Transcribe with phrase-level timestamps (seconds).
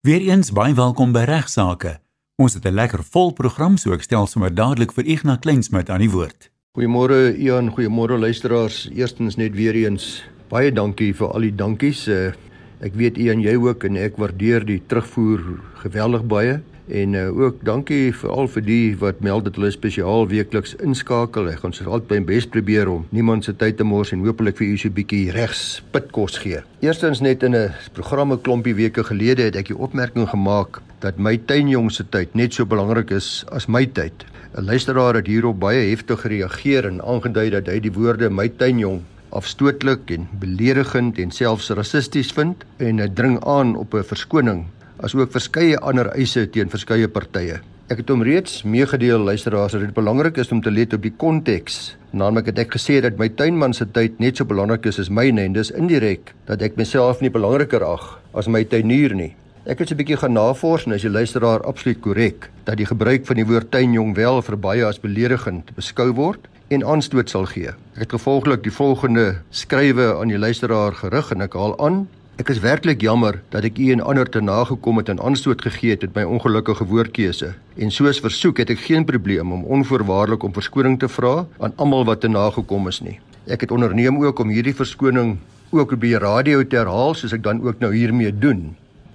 [0.00, 1.98] Weereens baie welkom by Regsake.
[2.40, 6.00] Ons het 'n lekker vol program, so ek stel sommer dadelik vir Ignas Kleinsmid aan
[6.00, 6.50] die woord.
[6.72, 8.88] Goeiemôre Ian, goeiemôre luisteraars.
[8.94, 12.08] Eerstens net weer eens baie dankie vir al die dankies.
[12.08, 12.32] Uh,
[12.80, 16.62] ek weet Ian jy ook en ek waardeer die terugvoer geweldig baie.
[16.90, 21.46] En uh, ook dankie veral vir die wat meld dat hulle spesiaal weekliks inskakel.
[21.52, 24.58] Ek gaan seker altyd my bes probeer om niemand se tyd te mors en hopelik
[24.58, 26.62] vir u so 'n bietjie regs pitkos gee.
[26.82, 31.36] Eerstens net in 'n programme klompie weke gelede het ek die opmerking gemaak dat my
[31.36, 34.26] tuinjong se tyd net so belangrik is as my tyd.
[34.58, 39.00] 'n Luisteraar het hierop baie heftig gereageer en aangedui dat hy die woorde my tuinjong
[39.30, 44.66] afstootlik en beledigend en selfs rassisties vind en hy dring aan op 'n verskoning
[45.02, 47.60] asook verskeie ander eise teen verskeie partye.
[47.90, 51.10] Ek het hom reeds meegedeel luisteraars dat dit belangrik is om te let op die
[51.10, 51.96] konteks.
[52.14, 55.42] Naamlik het ek gesê dat my tuinman se tyd net so belangrik is as myne
[55.42, 58.04] en dis indirek dat ek myself nie belangriker ag
[58.38, 59.32] as my tuinier nie.
[59.66, 63.26] Ek het 'n bietjie gaan navors en as jy luisteraar absoluut korrek dat die gebruik
[63.26, 67.74] van die woord tuinjong wel vir baie as beledigend beskou word en aanstoot sal gee.
[67.94, 72.08] Ek het gevolglik die volgende skrywe aan die luisteraar gerig en ek haal aan
[72.40, 75.92] Ek is werklik jammer dat ek u en ander te nagekom het en aanstoot gegee
[75.92, 77.50] het met my ongelukkige woordkeuse.
[77.76, 82.06] En soos versoek het ek geen probleem om onvoorwaardelik om verskoning te vra aan almal
[82.08, 83.18] wat te nagekom is nie.
[83.44, 85.34] Ek het onderneem ook om hierdie verskoning
[85.68, 88.70] ook op die radio te herhaal soos ek dan ook nou hiermee doen.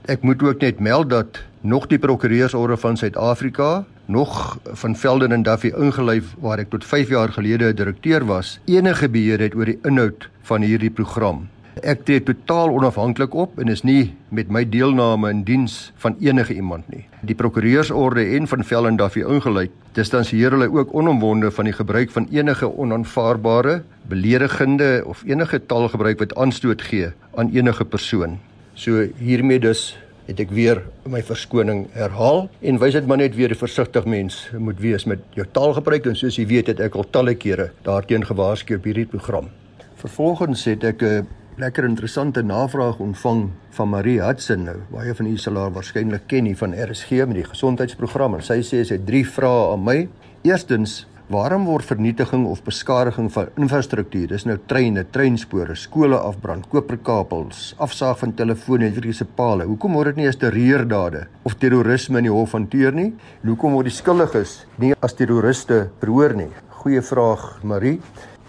[0.06, 5.42] Ek moet ook net meld dat nog die prokureursorde van Suid-Afrika nog van Velden en
[5.42, 9.66] Duffy ingelyf waar ek tot 5 jaar gelede 'n direkteur was, enige beheer het oor
[9.66, 11.48] die inhoud van hierdie program.
[11.84, 16.56] Ek tree totaal onafhanklik op en is nie met my deelname in diens van enige
[16.56, 17.04] iemand nie.
[17.28, 19.66] Die prokureursorde en van Vellendaffie ingelei
[19.98, 26.36] distansieer hulle ook onomwonde van die gebruik van enige onaanvaarbare, beledigende of enige taalgebruik wat
[26.40, 28.40] aanstoot gee aan enige persoon.
[28.74, 29.98] So hiermee dus
[30.32, 34.48] het ek weer my verskoning herhaal en wys dit maar net weer 'n versigtig mens
[34.58, 38.24] moet wees met jou taalgebruik en soos jy weet het ek al talle kere daarteen
[38.26, 39.50] gewaarsku op hierdie program.
[39.96, 41.24] Vervolgens het ek 'n uh,
[41.56, 44.76] lekker interessante navraag ontvang van Marie Hudson nou.
[44.92, 48.60] Baie van u sal haar waarskynlik ken hier van RSG met die gesondheidsprogram en sy
[48.60, 49.96] sê sy het drie vrae aan my.
[50.44, 57.72] Eerstens, waarom word vernietiging of beskadiging van infrastruktuur, dis nou treine, treinspore, skole afbrand, koperkabels,
[57.80, 62.36] afsaag van telefone, elektriese pale, hoekom word dit nie as terreurdade of terrorisme in die
[62.36, 63.14] hof hanteer nie?
[63.42, 66.52] En hoekom word die skuldiges nie as terroriste verhoor nie?
[66.84, 68.02] Goeie vraag, Marie.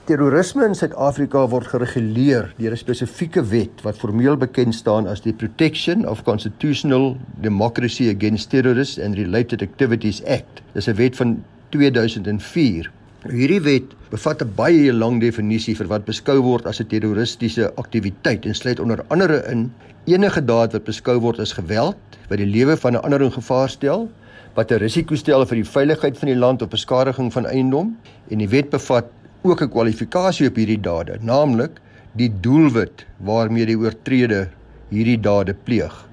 [0.07, 5.33] Terrorisme in Suid-Afrika word gereguleer deur 'n spesifieke wet wat formeel bekend staan as die
[5.33, 10.63] Protection of Constitutional Democracy Against Terrorists and Related Activities Act.
[10.75, 12.91] Dis 'n wet van 2004.
[13.27, 18.47] Hierdie wet bevat 'n baie lang definisie vir wat beskou word as 'n terroristiese aktiwiteit
[18.47, 19.73] en sluit onder andere in
[20.05, 23.69] enige daad wat beskou word as geweld wat die lewe van 'n ander in gevaar
[23.69, 24.09] stel
[24.55, 27.97] wat 'n risiko stel vir die veiligheid van die land of beskadiging van eiendom
[28.31, 29.05] en die wet bevat
[29.51, 31.81] ook 'n kwalifikasie op hierdie dade, naamlik
[32.17, 34.49] die doelwit waarmee die oortreder
[34.91, 36.09] hierdie dade pleeg.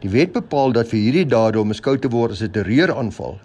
[0.00, 3.38] Die wet bepaal dat vir hierdie dade om beskou te word as 'n terreuraanval,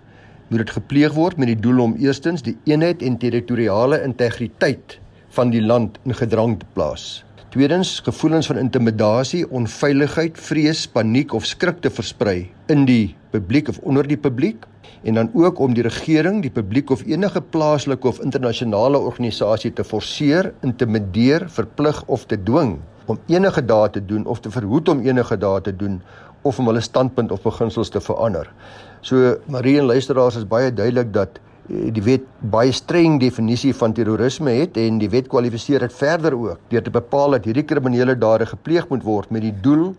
[0.47, 4.99] moet dit gepleeg word met die doel om eerstens die eenheid en territoriale integriteit
[5.29, 7.23] van die land in gedrang te plaas.
[7.53, 13.77] Tweedens, gevoelens van intimidasie, onveiligheid, vrees, paniek of skrik te versprei in die publiek of
[13.85, 14.65] onder die publiek
[15.05, 19.85] en dan ook om die regering, die publiek of enige plaaslike of internasionale organisasie te
[19.85, 25.05] forceer, intimideer, verplig of te dwing om enige daad te doen of te verhoed om
[25.05, 26.01] enige daad te doen
[26.41, 28.49] of om hulle standpunt of beginsels te verander.
[29.05, 31.37] So Marie en luisteraars is baie duidelik dat
[31.67, 36.59] die wet baie streng definisie van terrorisme het en die wet kwalifiseer dit verder ook
[36.69, 39.93] deur te bepaal dat hierdie kriminele dade gepleeg moet word met die doel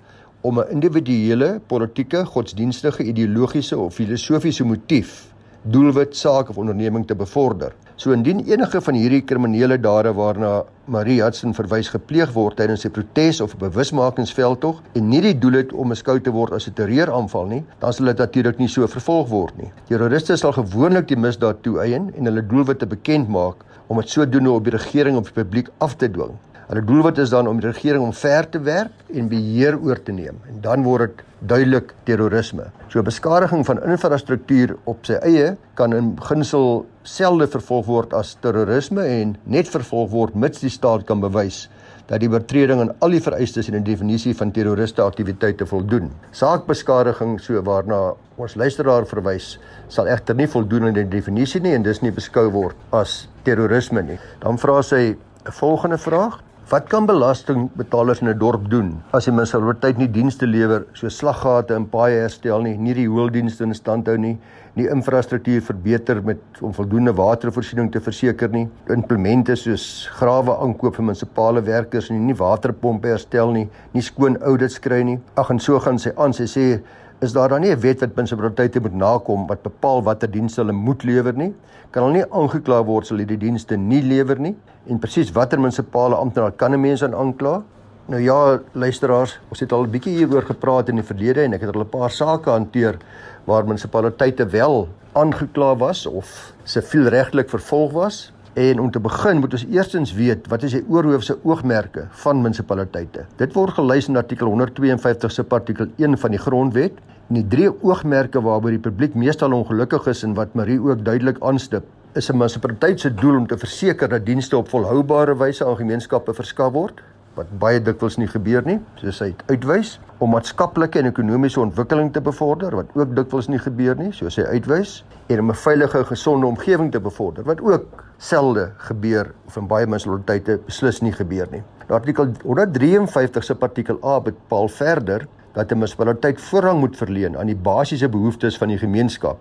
[0.44, 5.32] om 'n individuele, politieke, godsdienstige, ideologiese of filosofiese motief,
[5.62, 7.72] doelwit, saak of onderneming te bevorder.
[7.96, 12.90] So indien enige van hierdie kriminele dade waarna Marie Hudson verwys gepleeg word tydens 'n
[12.90, 16.74] protes of 'n bewusmakingsveldtog en nie die doel het om beskou te word as 'n
[16.74, 19.72] terreuraanval nie, dan sal dit natuurlik nie so vervolg word nie.
[19.86, 24.64] Terroriste sal gewoonlik die misdaad toeëien en hulle doelwitte bekend maak om dit sodoende op
[24.64, 26.34] die regering of die publiek af te dwing.
[26.68, 30.38] Hulle doelwit is dan om die regering omver te werp en beheer oor te neem
[30.48, 32.70] en dan word dit duidelik terrorisme.
[32.88, 39.04] So beskadiging van infrastruktuur op sy eie kan in beginsel selde vervolg word as terrorisme
[39.04, 41.66] en net vervolg word mits die staat kan bewys
[42.08, 46.10] dat die oortreding aan al die vereistes in die definisie van terroriste aktiwiteite voldoen.
[46.36, 48.00] Saakbeskadiging so waarna
[48.40, 49.54] ons luisteraar verwys
[49.92, 54.04] sal egter nie voldoen aan die definisie nie en dis nie beskou word as terrorisme
[54.04, 54.18] nie.
[54.40, 59.32] Dan vra sy 'n volgende vraag: Wat kan belastingbetalers in 'n dorp doen as die
[59.32, 64.06] munisipaliteit nie dienste lewer soos slaggate en paaie herstel nie, nie die hoëldienste in stand
[64.06, 64.38] hou nie,
[64.74, 71.04] nie infrastruktuur verbeter met om voldoende watervoorsiening te verseker nie, implemente soos grawe aankoop vir
[71.04, 75.18] munisipale werkers en nie waterpompe herstel nie, nie skoon audits kry nie.
[75.36, 76.80] Ag en so gaan sy aan, sy sê
[77.20, 80.72] is daar dan nie 'n wet wat munisipaliteite moet nakom wat bepaal watter dienste hulle
[80.72, 81.54] moet lewer nie?
[81.90, 84.56] Kan hulle nie aangekla word as hulle die dienste nie lewer nie?
[84.88, 87.62] En presies watter munisipale amptenaar kan 'n mens aan aankla?
[88.06, 91.60] Nou ja, luisteraars, ons het al 'n bietjie hieroor gepraat in die verlede en ek
[91.60, 92.98] het al 'n paar sake hanteer
[93.44, 98.32] waar munisipaliteite wel aangekla was of sivielregtelik vervolg was.
[98.54, 103.26] En om te begin moet ons eerstens weet wat is die oorhoofse oogmerke van munisipaliteite.
[103.36, 107.70] Dit word gelys in artikel 152 se artikel 1 van die Grondwet En die drie
[107.72, 112.36] oogmerke waarby die publiek meestal ongelukkig is en wat Marie ook duidelik aanstip, is 'n
[112.36, 117.00] munisipaliteit se doel om te verseker dat dienste op volhoubare wyse aan gemeenskappe verskaf word,
[117.34, 122.20] wat baie dikwels nie gebeur nie, soos hy uitwys, om maatskaplike en ekonomiese ontwikkeling te
[122.20, 126.46] bevorder, wat ook dikwels nie gebeur nie, soos hy uitwys, en om 'n veilige, gesonde
[126.46, 131.62] omgewing te bevorder, wat ook selde gebeur of in baie munisipaliteite beslis nie gebeur nie.
[131.88, 137.46] Nou artikel 153 se artikel A bepaal verder dat 'n munisipaliteit voorrang moet verleen aan
[137.46, 139.38] die basiese behoeftes van die gemeenskap,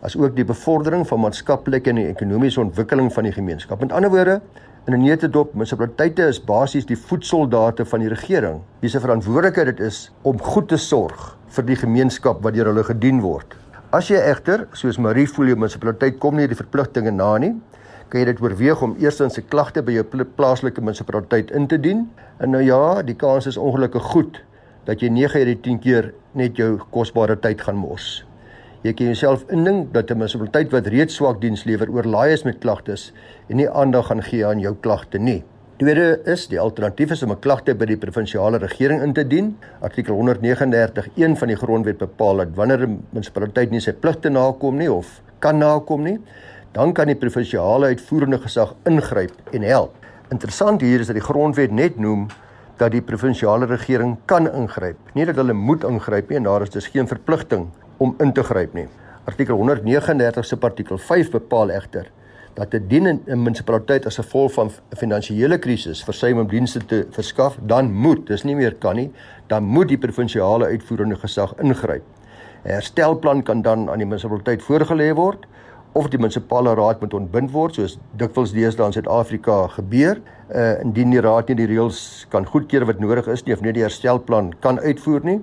[0.00, 3.80] asook die bevordering van maatskaplike en ekonomiese ontwikkeling van die gemeenskap.
[3.80, 4.40] Met ander woorde,
[4.86, 8.60] in 'n neutedop, munisipaliteite is basies die voedsoldate van die regering.
[8.80, 12.84] Wie se verantwoordelikheid dit is om goed te sorg vir die gemeenskap wat deur hulle
[12.84, 13.56] gedien word.
[13.90, 17.54] As jy egter, soos Marie jou munisipaliteit kom nie die verpligtinge na nie,
[18.08, 22.10] kan jy dit oorweeg om eers 'n klagte by jou plaaslike munisipaliteit in te dien.
[22.38, 24.42] En nou ja, die kans is ongelukkig goed
[24.84, 28.24] dat jy 9 uit die 10 keer net jou kosbare tyd gaan mors.
[28.82, 32.58] Jy kan jouself indink dat 'n munisipaliteit wat reeds swak diens lewer oorlaai is met
[32.58, 33.12] klagtes
[33.48, 35.44] en nie aandag gaan gee aan jou klagte nie.
[35.76, 39.58] Tweede is die alternatief is om 'n klagte by die provinsiale regering in te dien.
[39.80, 44.92] Artikel 139.1 van die grondwet bepaal dat wanneer 'n munisipaliteit nie sy pligte nakom nie
[44.92, 46.18] of kan nakom nie,
[46.76, 49.94] dan kan die provinsiale uitvoerende gesag ingryp en help.
[50.28, 52.26] Interessant hier is dat die grondwet net noem
[52.76, 54.98] dat die provinsiale regering kan ingryp.
[55.16, 58.44] Nie dat hulle moet ingryp nie en daar is dus geen verpligting om in te
[58.44, 58.84] gryp nie.
[59.24, 62.12] Artikel 139 se artikel 5 bepaal egter
[62.54, 67.06] dat 'n dien 'n munisipaliteit as gevolg van 'n finansiële krisis versuim om dienste te
[67.10, 69.12] verskaf, dan moet, dis nie meer kan nie,
[69.46, 72.02] dan moet die provinsiale uitvoerende gesag ingryp.
[72.64, 75.46] 'n Herstelplan kan dan aan die munisipaliteit voorgelê word
[75.96, 80.20] of die munisipale raad moet ontbind word soos dikwels deesdae in Suid-Afrika gebeur.
[80.52, 82.00] Uh indien die raad nie die reëls
[82.30, 85.40] kan goedkeur wat nodig is nie of net die herstelplan kan uitvoer nie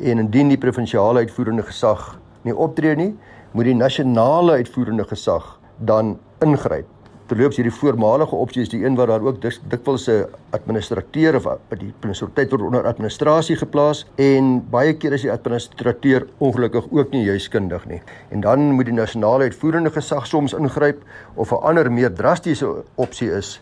[0.00, 3.12] en indien die provinsiale uitvoerende gesag nie optree nie,
[3.52, 5.44] moet die nasionale uitvoerende gesag
[5.78, 6.88] dan ingryp
[7.30, 11.46] terloops hierdie voormalige opsie is die een wat daar ook dik, dikwels 'n administrateur of
[11.78, 17.24] die munisipaliteit word onder administrasie geplaas en baie keer is die administrateur ongelukkig ook nie
[17.24, 18.02] juis kundig nie.
[18.30, 21.02] En dan moet die nasionale uitvoerende gesag soms ingryp
[21.34, 23.60] of 'n ander meer drastiese opsie is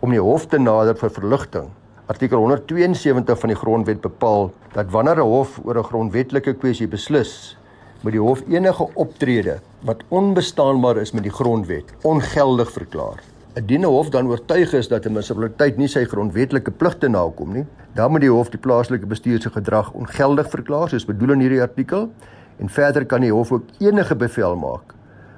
[0.00, 1.70] om die hof te nader vir verligting.
[2.06, 7.56] Artikel 172 van die grondwet bepaal dat wanneer 'n hof oor 'n grondwetlike kwessie beslis,
[8.02, 13.22] moet die hof enige optrede wat onbestaanbaar is met die grondwet ongeldig verklaar.
[13.54, 17.66] Indien 'n hof dan oortuig is dat 'n munisipaliteit nie sy grondwetlike pligte nakom nie,
[17.94, 21.62] dan moet die hof die plaaslike bestuur se gedrag ongeldig verklaar, soos bedoel in hierdie
[21.62, 22.10] artikel,
[22.58, 24.94] en verder kan die hof ook enige bevel maak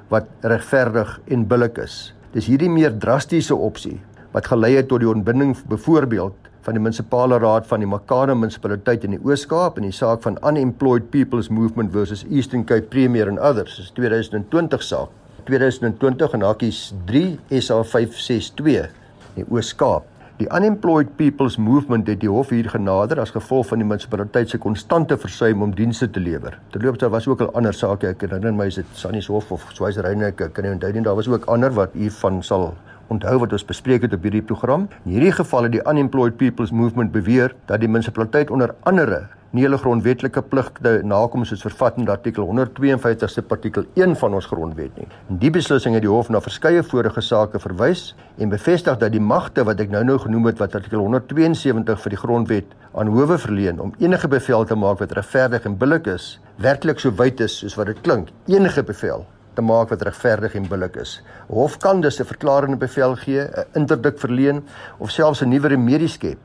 [0.08, 2.14] wat regverdig en billik is.
[2.32, 4.00] Dis hierdie meer drastiese opsie
[4.32, 9.04] wat gelei het tot die ontbinding byvoorbeeld van die munisipale raad van die Makana munisipaliteit
[9.04, 13.38] in die Oos-Kaap in die saak van Unemployed People's Movement versus Eastern Cape Premier and
[13.38, 13.76] others.
[13.76, 15.12] Dis 2020 saak.
[15.44, 16.80] 2020 en hakies
[17.10, 18.88] 3 SA 562
[19.34, 20.08] in die Oos-Kaap.
[20.40, 24.58] Die Unemployed People's Movement het die hof hier genader as gevolg van die munisipaliteit se
[24.58, 26.56] konstante versuim om dienste te lewer.
[26.74, 28.10] Terloops daar was ook al ander sake.
[28.16, 31.04] Ek herinner my is dit Sannie se hof of Swaziland ek kan nie onthou nie.
[31.06, 32.72] Daar was ook ander wat hiervan sal
[33.08, 34.88] onthou wat ons bespreek het op hierdie program.
[35.04, 39.62] In hierdie geval het die Unemployed People's Movement beweer dat die munisipaliteit onder andere nie
[39.62, 44.96] hulle grondwetlike pligte nakom soos vervat in artikel 152 se artikel 1 van ons grondwet
[44.98, 45.06] nie.
[45.30, 48.02] In die beslissing het die hof na verskeie vorige sake verwys
[48.42, 52.22] en bevestig dat die magte wat ek nou-nou genoem het wat artikel 172 vir die
[52.24, 56.98] grondwet aan howe verleen om enige bevel te maak wat regverdig en billik is, werklik
[57.02, 58.34] so wyd is soos wat dit klink.
[58.50, 59.22] Enige bevel
[59.54, 61.22] te maak wat regverdig en billik is.
[61.48, 64.64] Hof kan dus 'n verklarende bevel gee, 'n interdik verleen
[64.98, 66.38] of selfs 'n nuwe remedie skep,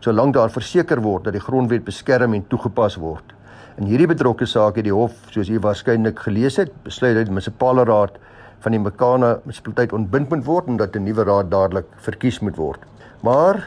[0.00, 3.24] solank daar verseker word dat die grondwet beskerm en toegepas word.
[3.76, 7.32] In hierdie betrokke saak het die hof, soos u waarskynlik gelees het, besluit dat die
[7.32, 8.18] munisipale raad
[8.60, 12.56] van die Mekana munisipaliteit ontbind moet word en dat 'n nuwe raad dadelik verkies moet
[12.56, 12.80] word.
[13.22, 13.64] Maar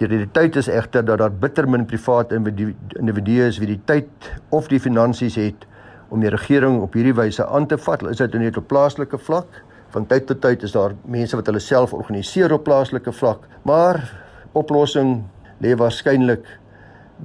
[0.00, 4.70] Die realiteit is egter dat daar bitter min private individue is wie die tyd of
[4.72, 5.66] die finansies het
[6.10, 8.02] om die regering op hierdie wyse aan te vat.
[8.10, 9.62] Is dit net op plaaslike vlak?
[9.90, 14.02] Van tyd tot tyd is daar mense wat hulle self organiseer op plaaslike vlak, maar
[14.58, 15.22] oplossing
[15.62, 16.46] lê waarskynlik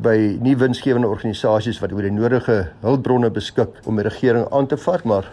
[0.06, 4.78] by nie winsgewende organisasies wat oor die nodige hulpbronne beskik om die regering aan te
[4.82, 5.30] vat, maar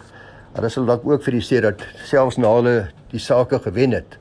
[0.55, 2.77] hulle sal dalk ook vir die sê dat selfs na hulle
[3.13, 4.19] die sake gewen het,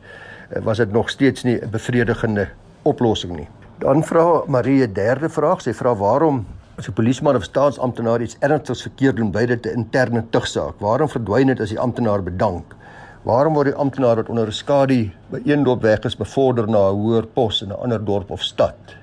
[0.50, 2.48] eh, was dit nog steeds nie 'n bevredigende
[2.84, 3.48] oplossing nie.
[3.80, 5.62] Dan vra Marie 'n derde vraag.
[5.62, 6.46] Sy vra waarom
[6.82, 10.80] as 'n polisieman of staatsamptenaar iets ernstigs verkeerd doen, bly dit 'n interne tugsaak.
[10.80, 12.76] Waarom verdwyn dit as die amptenaar bedank?
[13.24, 16.90] Waarom word die amptenaar wat onder 'n skadu by een dorp weg is bevorder na
[16.90, 18.98] 'n hoër pos in 'n ander dorp of stad?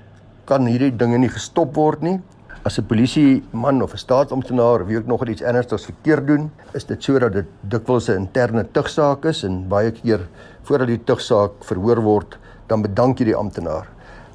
[0.49, 2.17] kan hierdie dinge nie gestop word nie.
[2.65, 6.85] As 'n polisie man of 'n staatsamptenaar wie ook nog iets ernstigs verkeerd doen, is
[6.85, 10.27] dit sodat dit dikwels 'n interne tugsaak is en baie keer
[10.63, 13.87] voordat die tugsaak verhoor word, dan bedank jy die amptenaar.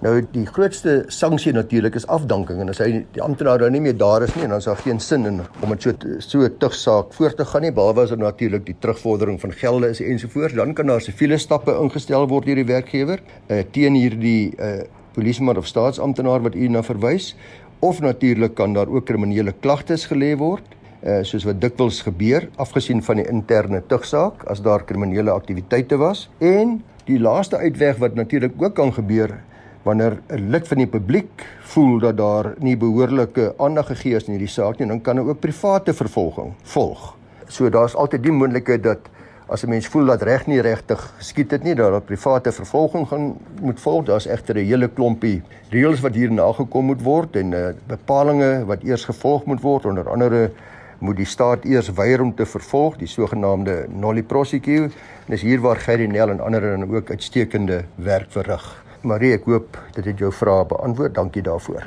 [0.05, 2.59] Nou die grootste sanksie natuurlik is afdanking.
[2.61, 4.99] En as hy die amptenaar nou nie meer daar is nie dan is daar geen
[5.01, 7.73] sin in om dit so so 'n tugsaak voort te gaan nie.
[7.73, 11.73] Behalwe as dit natuurlik die terugvordering van gelde is ensovoorts dan kan daar siviele stappe
[11.73, 14.83] ingestel word deur die werkgewer uh, teen hierdie uh,
[15.15, 17.35] polisieman of staatsamptenaar wat u na verwys.
[17.81, 20.65] Of natuurlik kan daar ook kriminele klagtes gelê word
[21.07, 26.29] uh, soos wat dikwels gebeur afgesien van die interne tugsaak as daar kriminele aktiwiteite was.
[26.41, 29.41] En die laaste uitweg wat natuurlik ook kan gebeur
[29.85, 34.33] wanneer 'n lid van die publiek voel dat daar nie behoorlike aandag gegee is in
[34.33, 37.17] hierdie saak nie dan kan ook private vervolging volg.
[37.49, 38.99] So daar's altyd die moontlikheid dat
[39.47, 43.09] as 'n mens voel dat reg nie regtig skiet dit nie dat daar private vervolging
[43.09, 44.05] gaan moet volg.
[44.05, 48.83] Daar's egter 'n hele klompie reëls wat hier nagekom moet word en uh, bepalinge wat
[48.83, 49.85] eers gevolg moet word.
[49.85, 50.51] Onder andere
[50.99, 54.91] moet die staat eers weier om te vervolg die sogenaamde nolli prosecu en
[55.29, 59.79] dis hier waar Gerry Nel en ander dan ook uitstekende werk verrig Marie ek hoop
[59.95, 61.85] dit het jou vrae beantwoord dankie daarvoor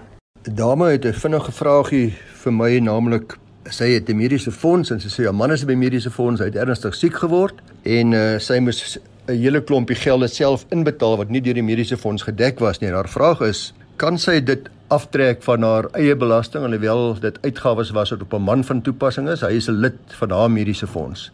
[0.48, 3.38] 'n dame het 'n vinnige vraagie vir my naamlik
[3.70, 6.46] sy het 'n mediese fonds en sy sê haar man is by mediese fonds, hy
[6.46, 11.30] het ernstig siek geword en uh, sy moes 'n hele klompie geld self inbetaal wat
[11.30, 12.92] nie deur die mediese fonds gedek was nie.
[12.92, 18.10] Haar vraag is, kan sy dit aftrek van haar eie belasting alhoewel dit uitgawes was
[18.10, 19.42] wat op 'n man van toepassing is?
[19.42, 21.32] Hy is 'n lid van haar mediese fonds.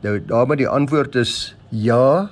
[0.00, 2.30] Nou daarmee die antwoord is ja.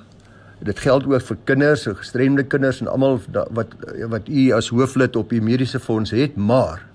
[0.63, 3.19] Dit geld ook vir kinders, gestremde kinders en almal
[3.51, 3.75] wat
[4.09, 6.85] wat u as hooflid op die mediese fonds het, maar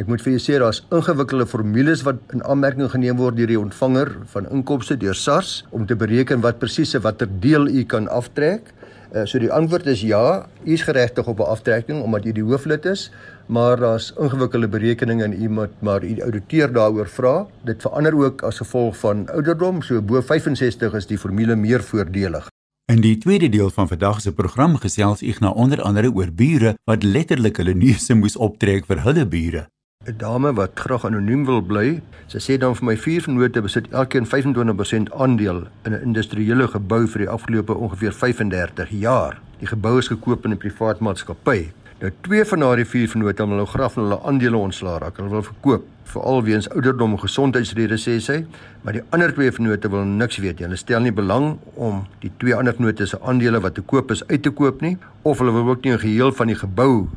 [0.00, 3.58] Ek moet vir julle sê daar's ingewikkelde formules wat in aanmerking geneem word deur die
[3.58, 8.70] ontvanger van inkomste deur SARS om te bereken wat presies watter deel u kan aftrek.
[9.10, 12.46] Uh, so die antwoord is ja, u is geregtig op 'n aftrekking omdat u die
[12.46, 13.10] hooflid is,
[13.46, 17.46] maar daar's ingewikkelde berekeninge en u moet maar u ouditeur daaroor vra.
[17.64, 22.48] Dit verander ook as gevolg van ouderdom, so bo 65 is die formule meer voordelig.
[22.90, 26.72] In die tweede deel van vandag se program gesels ek na onder andere oor bure
[26.90, 29.60] wat letterlik hulle neuse moes optrek vir hulle bure.
[30.06, 32.02] 'n dame wat graag anoniem wil bly.
[32.26, 37.06] Sy sê dan vir my vier vennote besit elkeen 25% aandeel in 'n industriële gebou
[37.06, 39.38] vir die afgelope ongeveer 35 jaar.
[39.60, 41.70] Die gebou is gekoop in 'n privaat maatskappy.
[42.00, 45.18] Nou twee van daardie vier vennote wil nou graag van hulle aandele ontslaa raak.
[45.20, 48.36] Hulle wil verkoop, veral weens ouderdom en gesondheidsredes sê sy,
[48.80, 50.64] maar die ander twee vennote wil niks weet nie.
[50.70, 54.22] Hulle stel nie belang om die twee ander vennote se aandele wat te koop is
[54.30, 54.94] uit te koop nie,
[55.28, 57.10] of hulle wil ook nie 'n geheel van die gebou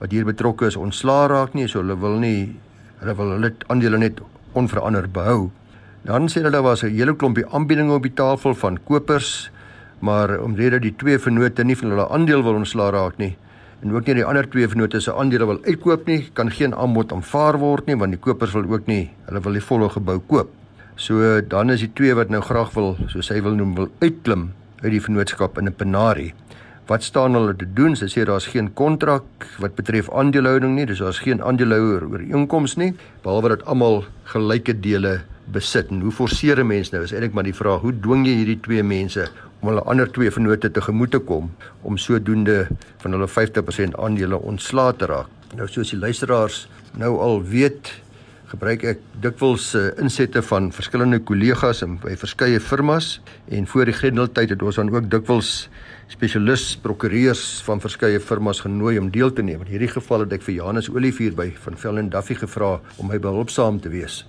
[0.00, 2.56] wat hier betrokke is ontslaa raak nie, so hulle wil nie
[3.00, 4.20] hulle wil hulle aandele net
[4.54, 5.50] onveranderd behou.
[6.04, 9.50] Dan sê hulle daar was 'n hele klompie aanbiedinge op die tafel van kopers,
[10.00, 13.36] maar omrede die twee vennote nie van hulle aandeel wil ontslaa raak nie
[13.80, 17.12] en ook nie die ander twee vennote se aandele wil uitkoop nie, kan geen aanbod
[17.12, 20.50] aanvaar word nie want die kopers wil ook nie, hulle wil die volle gebou koop.
[21.00, 24.50] So dan is die twee wat nou graag wil, soos hy wil noem, wil uitklim
[24.82, 26.32] uit die vennootskap in 'n penarie
[26.90, 27.94] wat staan hulle te doen?
[27.94, 32.94] Sy sê daar's geen kontrak wat betref aandelehouding nie, dis daar's geen aandeelhouer ooreenkoms nie,
[33.22, 35.20] behalwe dat almal gelyke dele
[35.52, 35.90] besit.
[35.90, 37.02] En hoe forceer 'n mens nou?
[37.02, 39.28] Is eintlik maar die vraag, hoe dwing jy hierdie twee mense
[39.60, 41.50] om hulle ander twee vennote te gemoet te kom
[41.82, 45.28] om sodoende van hulle 50% aandele ontslae te raak?
[45.56, 47.90] Nou soos die luisteraars nou al weet,
[48.50, 53.94] gebruik ek dikwels uh, insette van verskillende kollegas in by verskeie firmas en voor die
[53.94, 55.68] grendeltyd het ons dan ook dikwels
[56.10, 59.62] spesialis prokureurs van verskeie firmas genooi om deel te neem.
[59.62, 63.10] In hierdie geval het ek vir Janus Olivier by van Vell en Duffy gevra om
[63.12, 64.24] my behulpsaam te wees.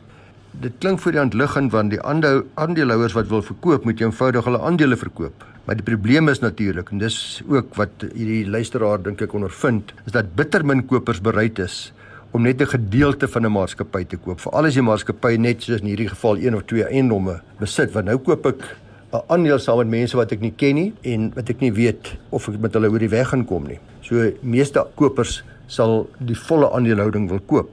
[0.51, 4.45] Dit klink vir die hand liggend want die ander aandeelhouers wat wil verkoop, moet eenvoudig
[4.45, 5.45] hulle aandele verkoop.
[5.65, 7.15] Maar die probleem is natuurlik en dis
[7.47, 11.93] ook wat hierdie luisteraar dink ek ondervind, is dat bitter min kopers bereid is
[12.35, 14.39] om net 'n gedeelte van 'n maatskappy te koop.
[14.39, 18.05] Veral as die maatskappy net soos in hierdie geval een of twee eiendomme besit, want
[18.05, 18.77] nou koop ek
[19.13, 22.17] 'n aandeel saam met mense wat ek nie ken nie en wat ek nie weet
[22.29, 23.79] of ek met hulle oor die weg gaan kom nie.
[24.01, 27.69] So meeste kopers sal die volle aandelehouding wil koop.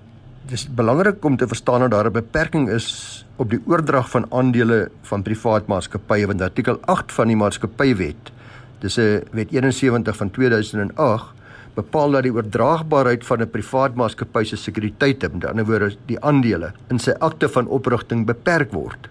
[0.49, 4.27] Dit is belangrik om te verstaan dat daar 'n beperking is op die oordrag van
[4.33, 8.33] aandele van privaat maatskappye want artikel 8 van die maatskappywet
[8.81, 11.27] dis 'n wet 71 van 2008
[11.75, 16.73] bepaal dat die oordraagbaarheid van 'n privaat maatskappy se sekuriteite, met ander woorde die aandele,
[16.89, 19.09] in sy akte van oprigting beperk word.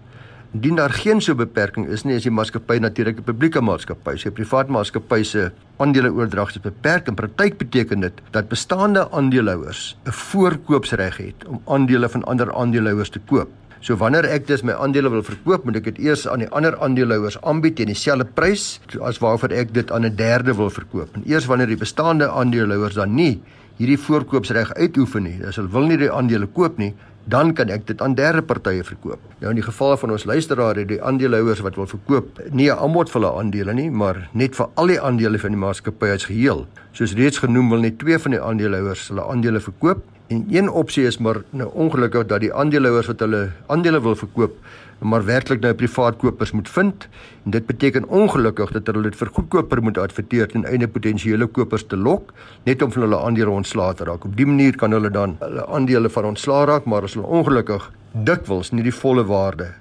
[0.56, 4.16] Indien daar geen so beperking is nie, is die maatskappy natuurlik 'n publieke maatskappy.
[4.18, 10.12] Sy privaat maatskappy se aandeleoordrag is beperk en praktyk beteken dit dat bestaande aandeelhouers 'n
[10.12, 13.50] voorkoopsreg het om aandele van ander aandeelhouers te koop.
[13.80, 16.80] So wanneer ek dus my aandele wil verkoop, moet ek dit eers aan die ander
[16.80, 21.10] aandeelhouers aanbied teen dieselfde prys as waarvoor ek dit aan 'n derde wil verkoop.
[21.16, 23.42] En eers wanneer die bestaande aandeelhouers dan nie
[23.77, 26.96] hierdie voorkoopsreg uitoefen nie, as hulle wil nie die aandele koop nie,
[27.27, 29.19] dan kan ek dit aan derde partye verkoop.
[29.41, 32.79] Nou in die geval van ons luisteraar het die aandeelhouers wat wil verkoop nie 'n
[32.79, 36.25] aanbod vir hulle aandele nie, maar net vir al die aandele van die maatskappy as
[36.25, 36.65] geheel.
[36.91, 41.05] Soos reeds genoem wil net twee van die aandeelhouers hulle aandele verkoop en een opsie
[41.05, 44.55] is maar nou ongelukkig dat die aandeelhouers wat hulle aandele wil verkoop
[45.00, 47.08] maar werklik nou privaat kopers moet vind
[47.46, 51.86] en dit beteken ongelukkig dat hulle dit vir goedkoper moet adverteer ten einde potensiële kopers
[51.88, 52.34] te lok
[52.66, 54.25] net om van hulle aandele ontslae te raak.
[54.25, 57.92] Op dië manier kan hulle dan hulle aandele van ontslae raak, maar as hulle ongelukkig
[58.13, 59.72] dikwels nie die volle waarde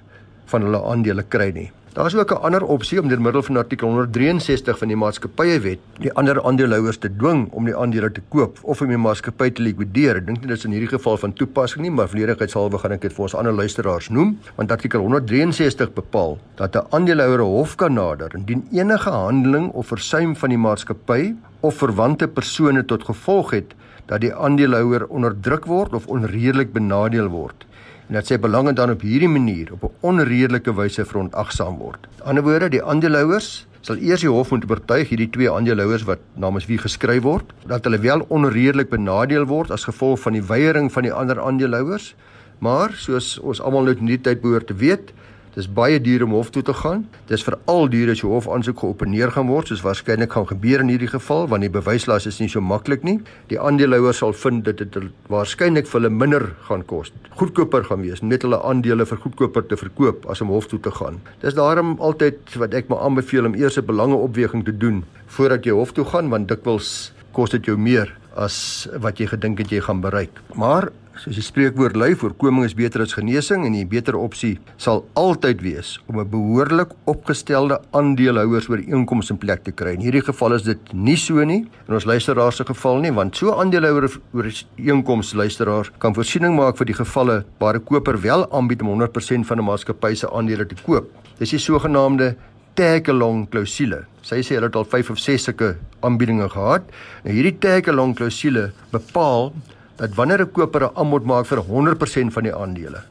[0.51, 1.71] van hulle aandele kry nie.
[1.97, 5.79] Daar is ook 'n ander opsie om deur middel van artikel 163 van die maatskappye-wet
[5.99, 9.61] die ander aandeelhouers te dwing om die aandele te koop of om die maatskappy te
[9.61, 10.15] likwideer.
[10.15, 13.13] Ek dink dit is in hierdie geval van toepassing nie, maar vleedigheidshalwe gaan ek dit
[13.13, 18.35] vir ons ander luisteraars noem, want artikel 163 bepaal dat 'n aandeelhouer hof kan nader
[18.35, 23.73] indien enige handeling of versuim van die maatskappy of verwante persone tot gevolg het
[24.05, 27.65] dat die aandeelhouer onderdruk word of onredelik benadeel word
[28.07, 32.07] en dat sy belange dan op hierdie manier op 'n onredelike wyse verontagsaam word.
[32.07, 36.03] Aan die ander woorde, die aandeelhouers sal eers die hof moet oortuig hierdie twee aandeelhouers
[36.03, 40.43] wat namens wie geskryf word dat hulle wel onredelik benadeel word as gevolg van die
[40.43, 42.15] weiering van die ander aandeelhouers,
[42.59, 45.13] maar soos ons almal nou in die tyd behoort te weet,
[45.55, 47.05] Dis baie duur om hof toe te gaan.
[47.29, 50.91] Dis veral duur as jy hof aansoek geopeneer gaan word, soos waarskynlik gaan gebeur in
[50.91, 53.17] hierdie geval, want die bewyslas is nie so maklik nie.
[53.51, 54.99] Die aandeelhouers sal vind dit
[55.31, 57.13] waarskynlik vir hulle minder gaan kos.
[57.39, 60.91] Goedkoper gaan wees net hulle aandele vir goedkoper te verkoop as om hof toe te
[60.91, 61.21] gaan.
[61.41, 65.71] Dis daarom altyd wat ek maar aanbeveel om eers 'n belangeopweging te doen voordat jy
[65.71, 69.81] hof toe gaan, want dikwels kos dit jou meer as wat jy gedink het jy
[69.81, 70.31] gaan bereik.
[70.55, 74.99] Maar Soos die spreekwoord lui, voorkoming is beter as genesing en die beter opsie sal
[75.17, 79.93] altyd wees om 'n behoorlik opgestelde aandeelhouers ooreenkoms in plek te kry.
[79.93, 83.35] In hierdie geval is dit nie so nie in ons luisteraar se geval nie, want
[83.35, 88.81] so aandeelhouer ooreenkoms luisteraar kan voorsiening maak vir die gevalle waar 'n koper wel aanbied
[88.81, 91.09] om 100% van 'n maatskappy se aandele te koop.
[91.39, 92.35] Dis die sogenaamde
[92.75, 94.05] tag-along klousule.
[94.21, 96.83] Sy sê hulle het al 5 of 6 sulke aanbiedinge gehad.
[97.23, 99.53] Nou hierdie tag-along klousule bepaal
[99.97, 103.01] dat wanneer 'n koper 'n aanbod maak vir 100% van die aandele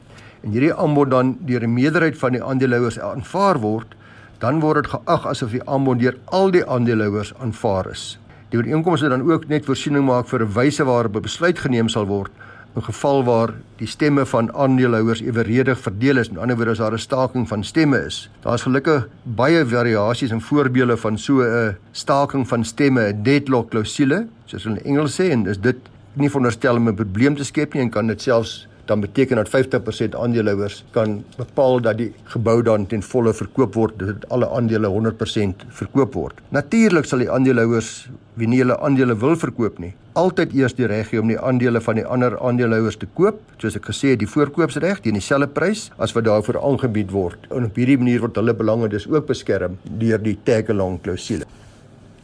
[0.43, 3.95] en hierdie aanbod dan deur 'n meerderheid van die aandeelhouers aanvaar word,
[4.39, 8.19] dan word dit geag asof die aanbod deur al die aandeelhouers aanvaar is.
[8.49, 12.05] Die ooreenkomste dan ook net voorsiening maak vir 'n wyse waarop 'n besluit geneem sal
[12.05, 12.31] word
[12.75, 16.29] in geval waar die stemme van aandeelhouers eweredig verdeel is.
[16.29, 18.29] Met ander woorde as daar 'n staking van stemme is.
[18.41, 24.27] Daar's gelukkig baie variasies en voorbeelde van so 'n staking van stemme, 'n deadlock klousule,
[24.45, 25.77] soos hulle in Engels sê en dis dit
[26.17, 29.49] nie veronderstel om 'n probleem te skep nie en kan dit selfs dan beteken dat
[29.49, 34.87] 50% aandeelhouers kan bepaal dat die gebou dan ten volle verkoop word dat alle aandele
[34.87, 36.39] 100% verkoop word.
[36.55, 41.11] Natuurlik sal die aandeelhouers wie nie hulle aandele wil verkoop nie, altyd eers die reg
[41.11, 44.29] hê om die aandele van die ander aandeelhouers te koop, soos ek gesê het, die
[44.29, 47.49] voorkoopsreg teen dieselfde prys as wat daarvoor aangebied word.
[47.51, 51.49] En op hierdie manier word hulle belange dus ook beskerm deur die tag-along klousule.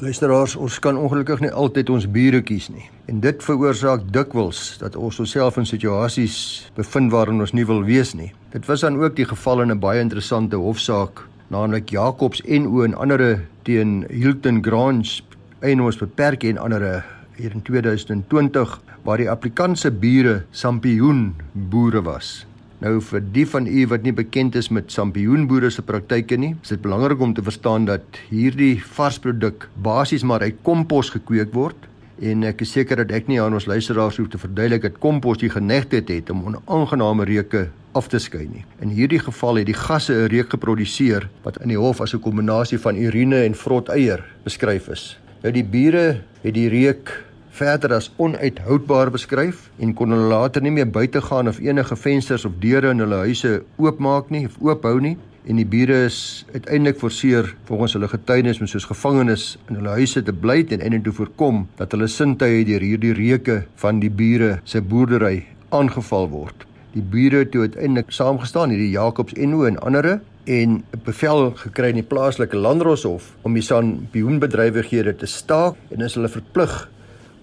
[0.01, 2.87] Luisteraars, ons kan ongelukkig nie altyd ons bure kies nie.
[3.05, 6.37] En dit veroorsaak dikwels dat ons osself in situasies
[6.73, 8.31] bevind waarin ons nie wil wees nie.
[8.55, 12.81] Dit was dan ook die geval in 'n baie interessante hofsaak, naamlik Jacobs en O
[12.83, 15.21] en ander teen Hilton Grange
[15.61, 17.05] en ons beperk en ander
[17.37, 22.45] hier in 2020 waar die applikant se bure sampioen boere was.
[22.83, 26.73] Nou vir die van u wat nie bekend is met sampioenboere se praktyke nie, is
[26.73, 31.87] dit belangrik om te verstaan dat hierdie varsproduk basies maar uit kompos gekweek word
[32.19, 35.39] en ek is seker dat ek nie aan ons luisteraars hoef te verduidelik dat kompos
[35.39, 38.65] die genegtheid het om onaangename reuke af te skei nie.
[38.83, 42.19] In hierdie geval het die gasse 'n reuk geproduseer wat in die hof as 'n
[42.19, 45.17] kombinasie van urine en vrot eier beskryf is.
[45.43, 50.73] Nou die bure het die reuk verder as onuithoudbaar beskryf en kon hulle later nie
[50.73, 54.97] meer buite gaan of enige vensters of deure in hulle huise oopmaak nie of oophou
[55.03, 55.17] nie
[55.49, 56.17] en die bure is
[56.53, 61.01] uiteindelik forceer volgens hulle getuienis om soos gevangenes in hulle huise te bly ten einde
[61.03, 65.43] te voorkom dat hulle sintuie deur hierdie reuke van die bure se boerdery
[65.75, 66.65] aangeval word.
[66.93, 72.01] Die bure het uiteindelik saamgestaan hierdie Jacobs Enno en ander en 'n bevel gekry in
[72.01, 76.89] die plaaslike landroshof om die sanbioenbedrywighede te staak en is hulle verplig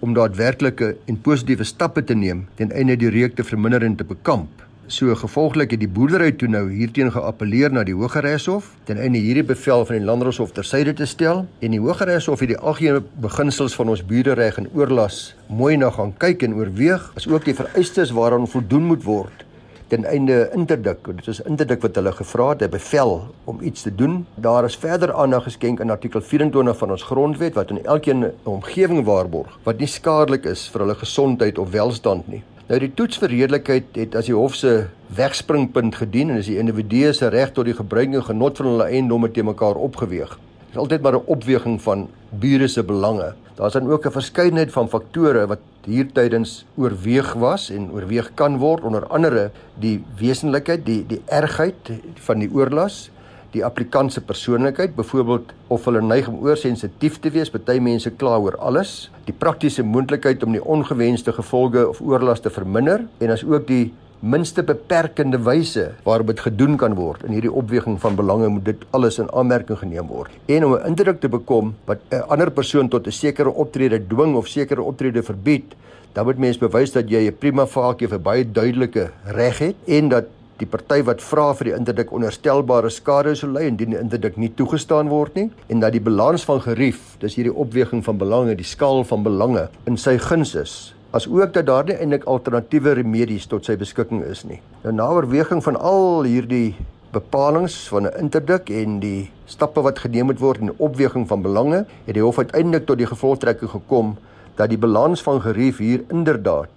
[0.01, 4.07] om daadwerklike en positiewe stappe te neem ten einde die reuk te verminder en te
[4.07, 4.49] bekamp.
[4.91, 9.45] So gevolglik het die boerdery toe nou hierteen geappeleer na die Hooggeregshof ten einde hierdie
[9.47, 13.93] bevel van die Landroshof tersyde te stel en die Hooggeregshof het die algemene beginsels van
[13.93, 18.49] ons buurdereg en oorlas mooi na gaan kyk en oorweeg as ook die vereistes waaraan
[18.51, 19.45] voldoen moet word
[19.91, 21.03] ten einde interdik.
[21.03, 23.11] Dit is interdik wat hulle gevra het, 'n bevel
[23.43, 24.25] om iets te doen.
[24.35, 28.33] Daar is verder aandag geskenk in artikel 24 van ons grondwet wat aan elkeen 'n
[28.43, 32.43] omgewing waarborg wat nie skadelik is vir hulle gesondheid of welstand nie.
[32.67, 36.57] Nou die toets vir redelikheid het as die hof se wegspringpunt gedien en is die
[36.57, 40.39] individu se reg tot die gebruik en genot van hulle eiendomme te mekaar opgeweeg.
[40.71, 43.33] Dit is altyd maar 'n opweging van bure se belange.
[43.55, 48.57] Daar's dan ook 'n verskeidenheid van faktore wat hier tydens oorweeg was en oorweeg kan
[48.57, 53.11] word onder andere die wesenlikheid, die die ergheid van die oorlas,
[53.51, 58.37] die applikant se persoonlikheid, byvoorbeeld of hulle neig om oorsensitief te wees, party mense kla
[58.37, 63.43] oor alles, die praktiese moontlikheid om die ongewenste gevolge of oorlas te verminder en as
[63.43, 67.23] ook die minste beperkende wyse waarop dit gedoen kan word.
[67.25, 70.29] In hierdie opweging van belange moet dit alles in aanmerking geneem word.
[70.45, 74.35] En om 'n indruk te bekom wat 'n ander persoon tot 'n sekere optrede dwing
[74.35, 75.73] of sekere optrede verbied,
[76.13, 80.09] dan moet mens bewys dat jy 'n prima facie vir baie duidelike reg het en
[80.09, 80.25] dat
[80.57, 84.51] die party wat vra vir die interdik onderstelbare skade sou ly indien die interdik nie
[84.53, 88.63] toegestaan word nie en dat die balans van gerief, dis hierdie opweging van belange, die
[88.63, 93.45] skaal van belange in sy guns is as ook dat daar nie eintlik alternatiewe remedies
[93.51, 94.61] tot sy beskikking is nie.
[94.83, 96.75] Nou na oorweging van al hierdie
[97.11, 101.85] bepalinge van 'n interdik en die stappe wat geneem moet word in opweging van belange,
[102.05, 104.17] het die hof uiteindelik tot die gevolgtrekking gekom
[104.55, 106.69] dat die balans van gerief hier inderdaad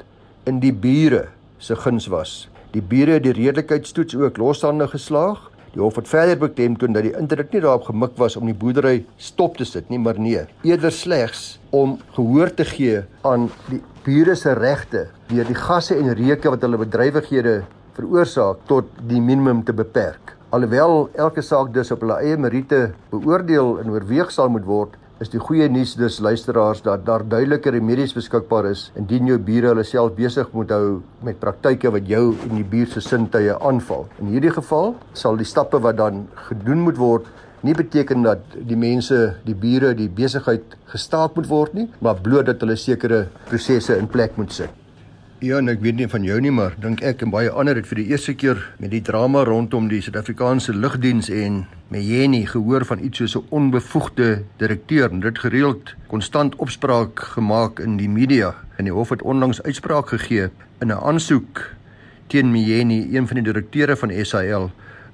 [0.44, 2.49] in die bure se guns was.
[2.70, 7.16] Die bure het die redelikheidstoets ook losstaande geslaag Die hof het verder beklemtoon dat die
[7.18, 10.94] interdik nie daarop gemik was om die boerdery stop te sit nie, maar nee, eerder
[10.94, 16.52] slegs om gehoor te gee aan die bure se regte deur die gasse en reuke
[16.54, 17.56] wat hulle bedrywighede
[17.96, 20.37] veroorsaak tot die minimum te beperk.
[20.54, 25.31] Alhoewel elke saak dus op hulle eie meriete beoordeel en oorweeg sal moet word, is
[25.31, 29.85] die goeie nuus dus luisteraars dat daar duidelike remedies beskikbaar is indien jou bure hulle
[29.87, 34.09] self besig moet hou met praktyke wat jou en die buurt se sintuie aanval.
[34.18, 37.31] In hierdie geval sal die stappe wat dan gedoen moet word
[37.64, 42.50] nie beteken dat die mense, die bure, die besigheid gestaak moet word nie, maar bloot
[42.50, 44.84] dat hulle sekere prosesse in plek moet sit.
[45.44, 47.85] Ja, en ek weet nie van jou nie, maar dink ek en baie ander het
[47.90, 51.59] vir die eerste keer met die drama rondom die Suid-Afrikaanse lugdiens en
[51.92, 57.98] Meyeni gehoor van iets soos 'n onbevoegde direkteur en dit gereeld konstant opspraak gemaak in
[58.00, 58.54] die media.
[58.78, 60.48] En die hof het onlangs uitspraak gegee
[60.80, 61.61] in 'n aansoek
[62.28, 64.70] teen Meyeni, een van die direkteure van SAL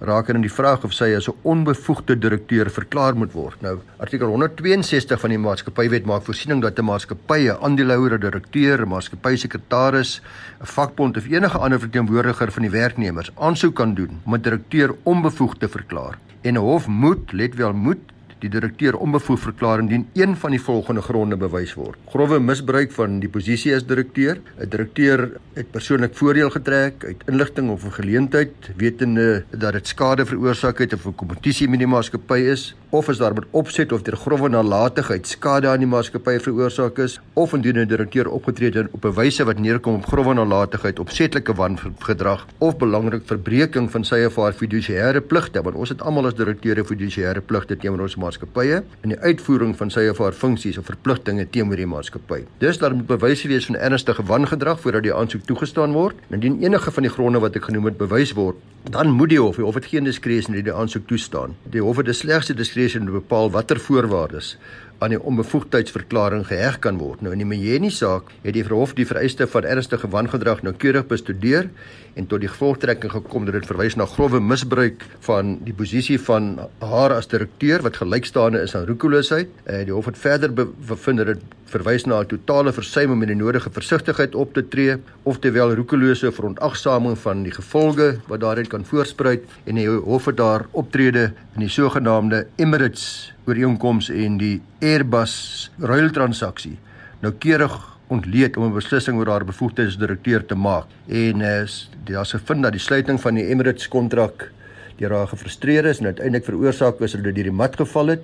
[0.08, 3.60] aan die vraag of sy as 'n onbevoegde direkteur verklaar moet word.
[3.60, 8.80] Nou, artikel 162 van die maatskappywet maak voorsiening dat 'n maatskappy 'n aandeelhouer, 'n direkteur,
[8.80, 10.22] 'n maatskappy sekretaris,
[10.60, 14.94] 'n vakbond of enige ander verteenwoordiger van die werknemers aansoek kan doen om 'n direkteur
[15.02, 16.18] onbevoegd te verklaar.
[16.40, 18.00] En 'n hof moet, let wel, moet
[18.40, 21.98] die direkteur onbevoegd verklaar indien een van die volgende gronde bewys word.
[22.08, 27.70] Grove misbruik van die posisie as direkteur, 'n direkteur het persoonlik voordeel getrek uit inligting
[27.70, 32.40] of 'n geleentheid wetende dat dit skade veroorsaak het of 'n kompetisie met die maatskappy
[32.50, 36.98] is, of is daar met opset of deur grove nalatigheid skade aan die maatskappy veroorsaak
[36.98, 40.98] is, of indien 'n direkteur opgetree het op 'n wyse wat neerkom op grove nalatigheid,
[40.98, 46.26] opsetlike wangedrag of belangrik verbreeking van sy of haar fiduciêre pligte, want ons het almal
[46.26, 50.78] as direkteure fiduciêre pligte teenoor ons maatskappye in die uitvoering van sy of haar funksies
[50.78, 52.44] of verpligtinge teenoor die maatskappy.
[52.58, 56.16] Dis daar moet bewys wees van ernstige wangedrag voordat die aansoek toegestaan word.
[56.30, 58.56] Indien enige van die gronde wat ek genoem het bewys word,
[58.90, 61.56] dan moet die hof, die hof het geen diskresie in die aansoek toestaan.
[61.70, 64.54] Die hof het die slegste diskresie om te bepaal watter voorwaardes
[65.00, 67.20] aan die onbevoegdheidsverklaring geheg kan word.
[67.20, 71.68] Nou in die Meyeni saak het die verhof die vereiste van ernstige wangedrag noukeurig bestudeer
[72.14, 76.52] en tot die gevolgtrekking gekom dat dit verwys na grove misbruik van die posisie van
[76.78, 79.48] haar as direkteur wat gelykstaande is aan roekeloosheid.
[79.64, 83.28] Eh die hof het verder bevind dat dit verwys na 'n totale versuim om in
[83.28, 88.66] die nodige versigtigheid op te tree of terwyl roekelose verontagsaming van die gevolge wat daarin
[88.66, 94.60] kan voorspruit en die hof het daar optrede in die sogenaamde Emirates ooreenkoms en die
[94.80, 96.78] Airbus ruiltransaksie
[97.20, 100.86] noukeurig ontleed om 'n beslissing oor haar bevoegdheidsdirekteur te maak.
[101.08, 104.50] En is daar's gevind dat die sluiting van die Emirates kontrak
[104.96, 108.22] deur haar gefrustreer is en uiteindelik veroorsaak is dat dit deur die mat geval het